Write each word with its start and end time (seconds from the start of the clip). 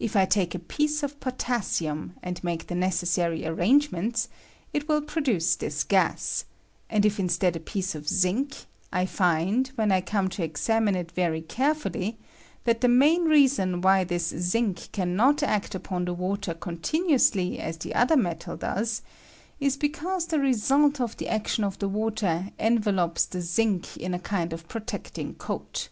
If 0.00 0.16
I 0.16 0.24
take 0.24 0.54
a 0.54 0.58
piece 0.58 1.02
of 1.02 1.20
potassium, 1.20 2.14
and 2.22 2.42
mako 2.42 2.64
the 2.68 2.74
necessary 2.74 3.44
arrangements, 3.46 4.30
it 4.72 4.88
will 4.88 5.02
produce 5.02 5.56
this 5.56 5.84
gas; 5.84 6.46
and 6.88 7.04
if 7.04 7.20
instead 7.20 7.54
a 7.54 7.60
piece 7.60 7.94
of 7.94 8.08
zinc, 8.08 8.64
I 8.94 9.04
find, 9.04 9.68
when 9.74 9.92
I 9.92 10.00
come 10.00 10.30
to 10.30 10.42
examine 10.42 10.94
it 10.96 11.12
very 11.12 11.42
care 11.42 11.74
fully, 11.74 12.16
that 12.64 12.80
the 12.80 12.88
main 12.88 13.26
reason 13.26 13.82
why 13.82 14.04
this 14.04 14.28
zinc 14.30 14.88
can 14.90 15.16
not 15.16 15.42
act 15.42 15.74
upon 15.74 16.06
the 16.06 16.14
water 16.14 16.54
continuously 16.54 17.58
as 17.60 17.76
the 17.76 17.94
other 17.94 18.16
metal 18.16 18.56
does 18.56 19.02
is 19.60 19.76
because 19.76 20.28
the 20.28 20.38
result 20.40 20.98
of 20.98 21.18
the 21.18 21.28
action 21.28 21.62
of 21.62 21.78
the 21.78 21.90
water 21.90 22.48
envelops 22.58 23.26
the 23.26 23.42
zinc 23.42 23.98
in 23.98 24.14
a 24.14 24.18
kind 24.18 24.54
of 24.54 24.66
protecting 24.66 25.34
coat. 25.34 25.90